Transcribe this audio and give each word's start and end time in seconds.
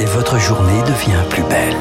et 0.00 0.04
votre 0.04 0.38
journée 0.38 0.80
devient 0.82 1.22
plus 1.28 1.42
belle. 1.44 1.74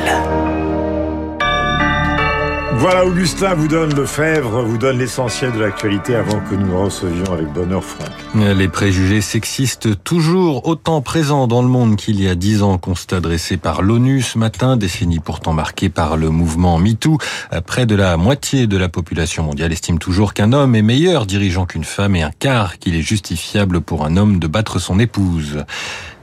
Voilà, 2.79 3.07
Augustin 3.07 3.55
vous 3.55 3.67
donne 3.67 3.95
le 3.95 4.05
Fèvre, 4.05 4.61
vous 4.61 4.77
donne 4.77 4.99
l'essentiel 4.99 5.51
de 5.51 5.59
l'actualité 5.59 6.13
avant 6.13 6.39
que 6.41 6.53
nous 6.53 6.79
recevions 6.79 7.33
avec 7.33 7.51
bonheur 7.51 7.83
Franck. 7.83 8.11
Les 8.35 8.67
préjugés 8.67 9.21
sexistes 9.21 10.03
toujours 10.03 10.67
autant 10.67 11.01
présents 11.01 11.47
dans 11.47 11.63
le 11.63 11.67
monde 11.67 11.95
qu'il 11.95 12.21
y 12.21 12.29
a 12.29 12.35
dix 12.35 12.61
ans, 12.61 12.77
constat 12.77 13.19
dressé 13.19 13.57
par 13.57 13.81
l'ONU 13.81 14.21
ce 14.21 14.37
matin, 14.37 14.77
décennie 14.77 15.19
pourtant 15.19 15.53
marquée 15.53 15.89
par 15.89 16.17
le 16.17 16.29
mouvement 16.29 16.77
MeToo. 16.77 17.17
Près 17.65 17.87
de 17.87 17.95
la 17.95 18.15
moitié 18.15 18.67
de 18.67 18.77
la 18.77 18.89
population 18.89 19.41
mondiale 19.43 19.71
estime 19.71 19.97
toujours 19.97 20.35
qu'un 20.35 20.53
homme 20.53 20.75
est 20.75 20.83
meilleur 20.83 21.25
dirigeant 21.25 21.65
qu'une 21.65 21.83
femme 21.83 22.15
et 22.15 22.21
un 22.21 22.31
quart 22.31 22.77
qu'il 22.77 22.95
est 22.95 23.01
justifiable 23.01 23.81
pour 23.81 24.05
un 24.05 24.17
homme 24.17 24.37
de 24.37 24.45
battre 24.45 24.77
son 24.77 24.99
épouse. 24.99 25.65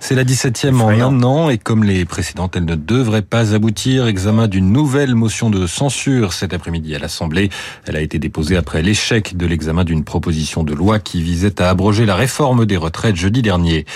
C'est 0.06 0.14
la 0.14 0.24
17e 0.24 0.82
en 0.82 0.90
un 0.90 1.22
an 1.22 1.48
et 1.48 1.56
comme 1.56 1.82
les 1.82 2.04
précédentes, 2.04 2.56
elle 2.56 2.66
ne 2.66 2.74
devrait 2.74 3.22
pas 3.22 3.54
aboutir. 3.54 4.06
Examen 4.06 4.48
d'une 4.48 4.70
nouvelle 4.70 5.14
motion 5.14 5.48
de 5.48 5.66
censure 5.66 6.34
cet 6.34 6.52
après-midi 6.52 6.94
à 6.94 6.98
l'Assemblée. 6.98 7.48
Elle 7.86 7.96
a 7.96 8.02
été 8.02 8.18
déposée 8.18 8.58
après 8.58 8.82
l'échec 8.82 9.34
de 9.34 9.46
l'examen 9.46 9.82
d'une 9.82 10.04
proposition 10.04 10.62
de 10.62 10.74
loi 10.74 10.98
qui 10.98 11.22
visait 11.22 11.58
à 11.58 11.70
abroger 11.70 12.04
la 12.04 12.16
réforme 12.16 12.66
des 12.66 12.76
retraites 12.76 13.16
jeudi 13.16 13.40
dernier. 13.40 13.86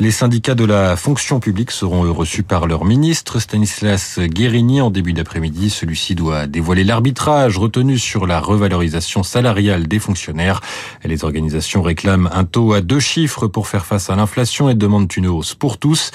Les 0.00 0.10
syndicats 0.10 0.56
de 0.56 0.64
la 0.64 0.96
fonction 0.96 1.40
publique 1.40 1.70
seront 1.70 2.12
reçus 2.12 2.42
par 2.42 2.66
leur 2.66 2.84
ministre 2.84 3.38
Stanislas 3.38 4.18
Guérini 4.18 4.82
en 4.82 4.90
début 4.90 5.14
d'après-midi. 5.14 5.70
Celui-ci 5.70 6.14
doit 6.14 6.46
dévoiler 6.46 6.84
l'arbitrage 6.84 7.56
retenu 7.56 7.96
sur 7.96 8.26
la 8.26 8.38
revalorisation 8.38 9.22
salariale 9.22 9.86
des 9.86 10.00
fonctionnaires. 10.00 10.60
Les 11.04 11.24
organisations 11.24 11.80
réclament 11.80 12.28
un 12.34 12.44
taux 12.44 12.74
à 12.74 12.82
deux 12.82 13.00
chiffres 13.00 13.46
pour 13.46 13.66
faire 13.68 13.86
face 13.86 14.10
à 14.10 14.16
l'inflation 14.16 14.68
et 14.68 14.74
demandent 14.74 15.10
une 15.16 15.28
hausse 15.28 15.53
pour 15.54 15.78
tous, 15.78 16.10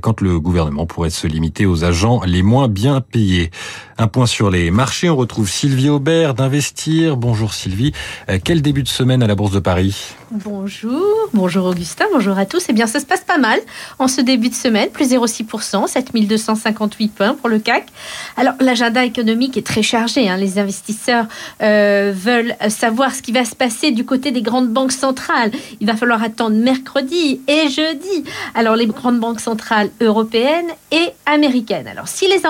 quand 0.00 0.20
le 0.20 0.40
gouvernement 0.40 0.86
pourrait 0.86 1.10
se 1.10 1.26
limiter 1.26 1.66
aux 1.66 1.84
agents 1.84 2.22
les 2.24 2.42
moins 2.42 2.68
bien 2.68 3.00
payés. 3.00 3.50
Un 3.98 4.08
point 4.08 4.26
sur 4.26 4.50
les 4.50 4.70
marchés, 4.70 5.08
on 5.08 5.16
retrouve 5.16 5.48
Sylvie 5.48 5.88
Aubert 5.88 6.34
d'Investir. 6.34 7.16
Bonjour 7.16 7.54
Sylvie. 7.54 7.92
Quel 8.42 8.60
début 8.60 8.82
de 8.82 8.88
semaine 8.88 9.22
à 9.22 9.26
la 9.26 9.34
Bourse 9.34 9.52
de 9.52 9.60
Paris? 9.60 10.14
Bonjour, 10.32 11.28
bonjour 11.32 11.66
Augustin, 11.66 12.06
bonjour 12.12 12.36
à 12.36 12.44
tous. 12.44 12.66
Eh 12.68 12.72
bien, 12.72 12.88
ça 12.88 12.98
se 12.98 13.06
passe 13.06 13.20
pas 13.20 13.38
mal 13.38 13.60
en 14.00 14.08
ce 14.08 14.20
début 14.20 14.48
de 14.48 14.54
semaine, 14.54 14.88
plus 14.90 15.12
0,6%, 15.12 15.86
7258 15.86 17.08
points 17.08 17.34
pour 17.34 17.48
le 17.48 17.60
CAC. 17.60 17.86
Alors, 18.36 18.54
l'agenda 18.58 19.04
économique 19.04 19.56
est 19.56 19.66
très 19.66 19.82
chargé. 19.82 20.28
Hein. 20.28 20.36
Les 20.36 20.58
investisseurs 20.58 21.26
euh, 21.62 22.12
veulent 22.14 22.56
savoir 22.68 23.14
ce 23.14 23.22
qui 23.22 23.30
va 23.30 23.44
se 23.44 23.54
passer 23.54 23.92
du 23.92 24.04
côté 24.04 24.32
des 24.32 24.42
grandes 24.42 24.70
banques 24.70 24.92
centrales. 24.92 25.52
Il 25.80 25.86
va 25.86 25.94
falloir 25.94 26.22
attendre 26.22 26.56
mercredi 26.56 27.40
et 27.46 27.68
jeudi. 27.68 28.24
Alors, 28.56 28.74
les 28.74 28.83
grandes 28.92 29.20
banques 29.20 29.40
centrales 29.40 29.90
européennes 30.00 30.70
et 30.90 31.10
américaines. 31.26 31.86
Alors, 31.86 32.08
si 32.08 32.28
les 32.28 32.46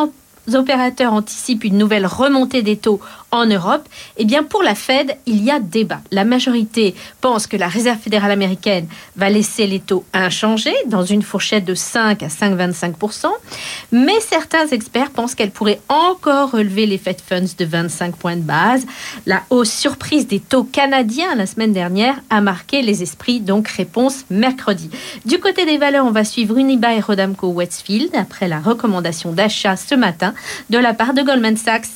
opérateurs 0.53 1.13
anticipent 1.13 1.65
une 1.65 1.79
nouvelle 1.79 2.07
remontée 2.07 2.63
des 2.63 2.77
taux 2.77 3.01
en 3.31 3.47
Europe, 3.47 3.89
eh 4.17 4.25
bien 4.25 4.45
pour 4.45 4.63
la 4.63 4.75
Fed, 4.75 5.17
il 5.27 5.43
y 5.43 5.51
a 5.51 5.59
débat. 5.59 6.01
La 6.11 6.25
majorité 6.25 6.95
pense 7.21 7.47
que 7.47 7.57
la 7.57 7.69
Réserve 7.69 7.99
fédérale 7.99 8.31
américaine 8.31 8.87
va 9.17 9.31
laisser 9.31 9.67
les 9.67 9.81
taux 9.81 10.05
inchangés 10.13 10.75
dans 10.87 11.05
une 11.05 11.23
fourchette 11.23 11.65
de 11.65 11.75
5 11.75 12.23
à 12.23 12.29
5,25% 12.29 13.27
mais 13.93 14.21
certains 14.21 14.67
experts 14.69 15.11
pensent 15.11 15.35
qu'elle 15.35 15.51
pourrait 15.51 15.81
encore 15.89 16.53
relever 16.53 16.87
les 16.87 16.99
Fed 16.99 17.21
Funds 17.21 17.55
de 17.57 17.65
25 17.65 18.17
points 18.17 18.37
de 18.37 18.43
base. 18.43 18.87
La 19.27 19.43
hausse 19.51 19.71
surprise 19.71 20.27
des 20.27 20.41
taux 20.41 20.65
canadiens 20.65 21.35
la 21.35 21.47
semaine 21.47 21.73
dernière 21.73 22.21
a 22.31 22.41
marqué 22.41 22.83
les 22.83 23.03
esprits, 23.03 23.41
donc 23.41 23.69
réponse 23.69 24.25
mercredi. 24.31 24.91
Du 25.25 25.39
côté 25.39 25.65
des 25.65 25.79
valeurs, 25.79 26.07
on 26.07 26.11
va 26.11 26.25
suivre 26.25 26.57
Unibail 26.57 27.01
Rodamco 27.01 27.49
Westfield 27.49 28.11
après 28.15 28.49
la 28.49 28.61
recommandation 28.61 29.33
d'achat 29.33 29.77
ce 29.77 29.95
matin 29.95 30.34
de 30.71 30.79
la 30.79 30.95
part 30.95 31.15
de 31.15 31.23
Goldman 31.23 31.57
Sachs. 31.57 31.87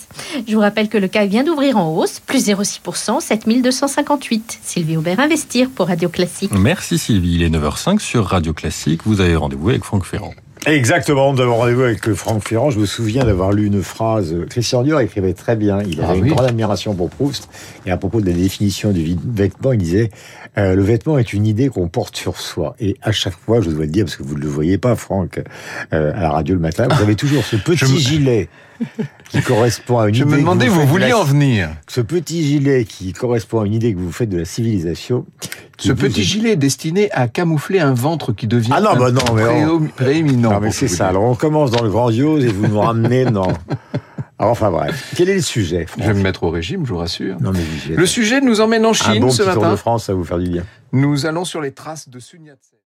Je 0.47 0.55
vous 0.55 0.61
rappelle 0.61 0.89
que 0.89 0.99
le 0.99 1.09
CAC 1.09 1.29
vient 1.29 1.45
d'ouvrir 1.45 1.77
en 1.77 1.95
hausse, 1.95 2.21
plus 2.21 2.49
0,6%, 2.49 3.21
7258. 3.21 4.59
Sylvie 4.63 4.97
Aubert, 4.97 5.21
Investir 5.21 5.69
pour 5.71 5.89
Radio 5.89 6.09
Classique. 6.09 6.51
Merci 6.53 6.99
Sylvie, 6.99 7.35
il 7.37 7.43
est 7.43 7.51
9h05 7.51 7.99
sur 7.99 8.27
Radio 8.27 8.53
Classique. 8.53 9.03
Vous 9.05 9.21
avez 9.21 9.37
rendez-vous 9.37 9.71
avec 9.71 9.85
Franck 9.85 10.05
Ferrand. 10.05 10.35
Exactement, 10.67 11.33
nous 11.33 11.41
avons 11.41 11.57
rendez-vous 11.57 11.83
avec 11.83 12.13
Franck 12.15 12.47
Ferrand. 12.47 12.71
Je 12.71 12.79
me 12.79 12.87
souviens 12.87 13.25
d'avoir 13.25 13.53
lu 13.53 13.67
une 13.67 13.83
phrase. 13.83 14.35
Christian 14.51 14.83
Dior 14.83 15.01
écrivait 15.01 15.33
très 15.33 15.57
bien. 15.57 15.81
Il 15.83 16.01
avait 16.01 16.13
ah 16.13 16.17
une 16.17 16.29
grande 16.29 16.47
admiration 16.47 16.95
pour 16.95 17.11
Proust. 17.11 17.49
Et 17.87 17.91
à 17.91 17.97
propos 17.97 18.21
de 18.21 18.27
la 18.27 18.33
définition 18.33 18.91
du 18.91 19.17
vêtement, 19.25 19.73
il 19.73 19.79
disait 19.79 20.11
euh, 20.59 20.75
le 20.75 20.83
vêtement 20.83 21.19
est 21.19 21.33
une 21.33 21.47
idée 21.47 21.69
qu'on 21.69 21.89
porte 21.89 22.17
sur 22.17 22.39
soi. 22.39 22.75
Et 22.81 22.97
à 23.03 23.13
chaque 23.13 23.37
fois, 23.39 23.61
je 23.61 23.71
dois 23.71 23.85
le 23.85 23.91
dire 23.91 24.05
parce 24.05 24.17
que 24.17 24.23
vous 24.23 24.35
ne 24.35 24.41
le 24.41 24.49
voyez 24.49 24.79
pas, 24.79 24.97
Franck, 24.97 25.41
euh, 25.93 26.13
à 26.15 26.23
la 26.23 26.31
radio 26.31 26.55
le 26.55 26.61
matin, 26.61 26.89
vous 26.91 27.03
avez 27.03 27.17
toujours 27.17 27.45
ce 27.45 27.57
petit 27.65 27.99
gilet 27.99 28.49
qui 29.29 29.41
correspond 29.43 29.99
à 29.99 30.09
une 30.09 30.15
je 30.15 30.23
idée. 30.23 30.31
Je 30.31 30.37
me 30.37 30.41
demandais 30.41 30.69
vous 30.69 30.87
vouliez 30.87 31.13
en 31.13 31.25
venir. 31.25 31.71
Ce 31.89 32.01
petit 32.01 32.45
gilet 32.45 32.85
qui 32.85 33.13
correspond 33.13 33.61
à 33.61 33.67
une 33.67 33.75
idée 33.75 33.93
que 33.93 33.99
vous 33.99 34.13
faites 34.13 34.29
de 34.29 34.39
la 34.39 34.45
civilisation. 34.45 35.27
Ce 35.79 35.93
petit 35.93 36.25
gilet 36.25 36.53
est 36.53 36.57
destiné 36.57 37.11
à 37.13 37.29
camoufler 37.29 37.81
un 37.81 37.95
ventre 37.95 38.33
qui 38.33 38.47
devient 38.47 38.71
ah 38.73 38.81
non, 38.81 38.97
bah 38.97 39.11
non, 39.11 39.35
mais 39.35 39.89
prééminent. 39.97 40.53
Non, 40.53 40.61
mais 40.61 40.73
c'est 40.73 40.89
ça. 40.89 41.09
Alors 41.09 41.25
on 41.25 41.35
commence 41.35 41.71
dans 41.71 41.83
le 41.83 41.91
grandiose 41.91 42.45
et 42.45 42.49
vous 42.49 42.67
nous 42.67 42.81
ramenez 42.81 43.25
dans. 43.27 43.49
Alors, 44.41 44.53
enfin 44.53 44.71
bref, 44.71 45.15
quel 45.17 45.29
est 45.29 45.35
le 45.35 45.41
sujet 45.41 45.87
Je 45.99 46.05
vais 46.05 46.15
me 46.15 46.23
mettre 46.23 46.45
au 46.45 46.51
régime, 46.51 46.87
je 46.87 46.91
vous 46.93 46.99
rassure. 46.99 47.37
Non, 47.41 47.51
mais 47.53 47.95
le 47.95 48.07
sujet 48.07 48.41
nous 48.41 48.61
emmène 48.61 48.87
en 48.87 48.93
Chine 48.93 49.17
un 49.17 49.21
bon 49.21 49.31
ce 49.31 49.39
petit 49.39 49.49
matin. 49.49 49.61
Tour 49.61 49.71
de 49.71 49.77
France, 49.77 50.05
ça 50.05 50.13
va 50.13 50.19
vous 50.19 50.25
faire 50.25 50.39
du 50.39 50.49
bien. 50.49 50.65
Nous 50.93 51.27
allons 51.27 51.45
sur 51.45 51.61
les 51.61 51.73
traces 51.73 52.09
de 52.09 52.21
Sun 52.21 52.45
Yat-sen. 52.45 52.77